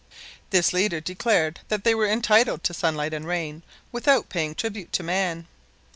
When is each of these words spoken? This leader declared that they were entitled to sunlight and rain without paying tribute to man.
This 0.49 0.73
leader 0.73 0.99
declared 0.99 1.59
that 1.67 1.83
they 1.83 1.93
were 1.93 2.07
entitled 2.07 2.63
to 2.63 2.73
sunlight 2.73 3.13
and 3.13 3.27
rain 3.27 3.61
without 3.91 4.29
paying 4.29 4.55
tribute 4.55 4.91
to 4.93 5.03
man. 5.03 5.45